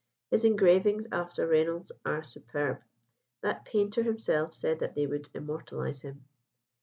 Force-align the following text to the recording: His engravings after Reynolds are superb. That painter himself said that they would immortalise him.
His 0.31 0.45
engravings 0.45 1.05
after 1.11 1.45
Reynolds 1.45 1.91
are 2.03 2.23
superb. 2.23 2.79
That 3.43 3.65
painter 3.65 4.01
himself 4.01 4.55
said 4.55 4.79
that 4.79 4.95
they 4.95 5.05
would 5.05 5.29
immortalise 5.35 6.01
him. 6.01 6.25